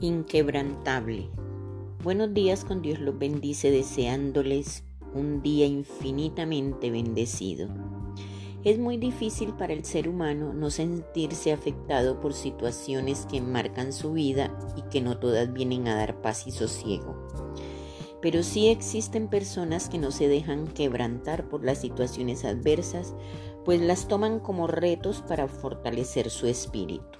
[0.00, 1.28] Inquebrantable.
[2.04, 7.68] Buenos días con Dios los bendice deseándoles un día infinitamente bendecido.
[8.62, 14.12] Es muy difícil para el ser humano no sentirse afectado por situaciones que marcan su
[14.12, 17.26] vida y que no todas vienen a dar paz y sosiego.
[18.22, 23.16] Pero sí existen personas que no se dejan quebrantar por las situaciones adversas,
[23.64, 27.18] pues las toman como retos para fortalecer su espíritu.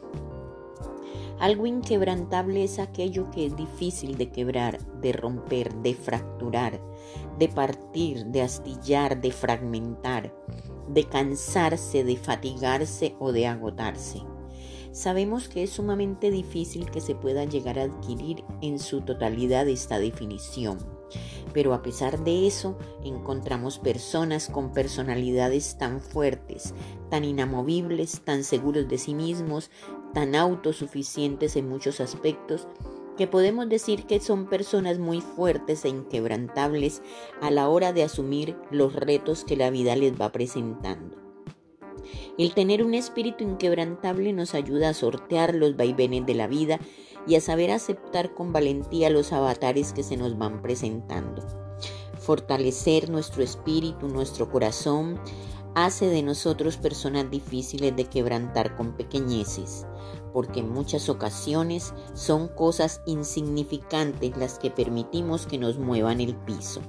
[1.41, 6.81] Algo inquebrantable es aquello que es difícil de quebrar, de romper, de fracturar,
[7.39, 10.35] de partir, de astillar, de fragmentar,
[10.89, 14.23] de cansarse, de fatigarse o de agotarse.
[14.91, 20.01] Sabemos que es sumamente difícil que se pueda llegar a adquirir en su totalidad esta
[20.01, 20.79] definición
[21.53, 26.75] pero a pesar de eso, encontramos personas con personalidades tan fuertes,
[27.11, 29.71] tan inamovibles, tan seguros de sí mismos,
[30.15, 32.67] tan autosuficientes en muchos aspectos,
[33.17, 37.03] que podemos decir que son personas muy fuertes e inquebrantables
[37.41, 41.17] a la hora de asumir los retos que la vida les va presentando.
[42.39, 46.79] El tener un espíritu inquebrantable nos ayuda a sortear los vaivenes de la vida
[47.27, 51.45] y a saber aceptar con valentía los avatares que se nos van presentando.
[52.19, 55.21] Fortalecer nuestro espíritu, nuestro corazón,
[55.85, 59.87] hace de nosotros personas difíciles de quebrantar con pequeñeces,
[60.33, 66.81] porque en muchas ocasiones son cosas insignificantes las que permitimos que nos muevan el piso.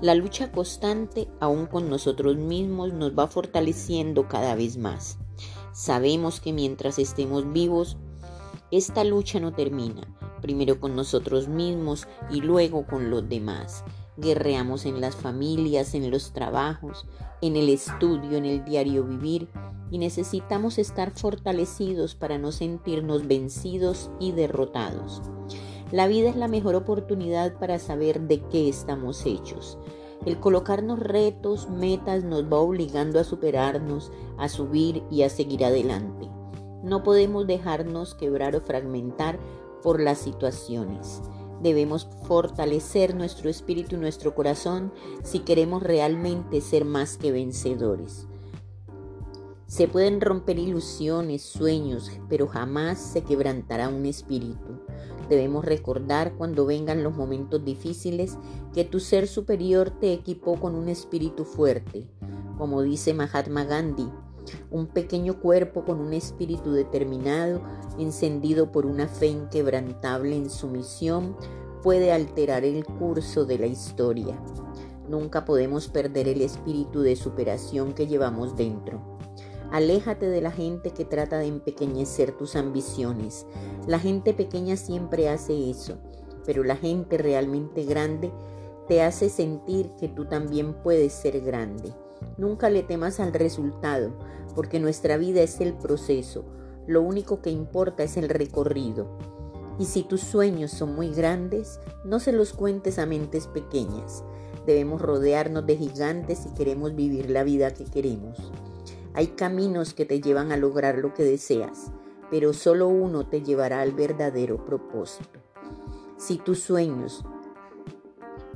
[0.00, 5.18] La lucha constante, aún con nosotros mismos, nos va fortaleciendo cada vez más.
[5.72, 7.96] Sabemos que mientras estemos vivos,
[8.70, 10.02] esta lucha no termina,
[10.40, 13.84] primero con nosotros mismos y luego con los demás.
[14.18, 17.06] Guerreamos en las familias, en los trabajos,
[17.40, 19.48] en el estudio, en el diario vivir
[19.92, 25.22] y necesitamos estar fortalecidos para no sentirnos vencidos y derrotados.
[25.92, 29.78] La vida es la mejor oportunidad para saber de qué estamos hechos.
[30.26, 36.28] El colocarnos retos, metas nos va obligando a superarnos, a subir y a seguir adelante.
[36.82, 39.38] No podemos dejarnos quebrar o fragmentar
[39.82, 41.22] por las situaciones.
[41.62, 44.92] Debemos fortalecer nuestro espíritu y nuestro corazón
[45.24, 48.28] si queremos realmente ser más que vencedores.
[49.66, 54.80] Se pueden romper ilusiones, sueños, pero jamás se quebrantará un espíritu.
[55.28, 58.38] Debemos recordar cuando vengan los momentos difíciles
[58.72, 62.08] que tu ser superior te equipó con un espíritu fuerte.
[62.56, 64.08] Como dice Mahatma Gandhi,
[64.70, 67.62] un pequeño cuerpo con un espíritu determinado,
[67.98, 71.36] encendido por una fe inquebrantable en su misión,
[71.82, 74.38] puede alterar el curso de la historia.
[75.08, 79.18] Nunca podemos perder el espíritu de superación que llevamos dentro.
[79.70, 83.46] Aléjate de la gente que trata de empequeñecer tus ambiciones.
[83.86, 85.98] La gente pequeña siempre hace eso,
[86.46, 88.32] pero la gente realmente grande
[88.86, 91.92] te hace sentir que tú también puedes ser grande.
[92.36, 94.12] Nunca le temas al resultado,
[94.54, 96.44] porque nuestra vida es el proceso.
[96.86, 99.18] Lo único que importa es el recorrido.
[99.78, 104.24] Y si tus sueños son muy grandes, no se los cuentes a mentes pequeñas.
[104.66, 108.36] Debemos rodearnos de gigantes si queremos vivir la vida que queremos.
[109.14, 111.90] Hay caminos que te llevan a lograr lo que deseas,
[112.30, 115.40] pero solo uno te llevará al verdadero propósito.
[116.16, 117.24] Si tus sueños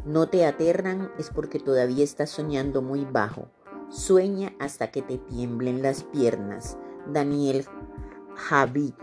[0.05, 3.49] no te aterran es porque todavía estás soñando muy bajo.
[3.89, 6.77] Sueña hasta que te tiemblen las piernas.
[7.07, 7.65] Daniel
[8.35, 8.95] Javid.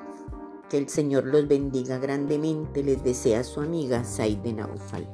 [0.70, 5.08] Que el Señor los bendiga grandemente, les desea su amiga Saide Naufal.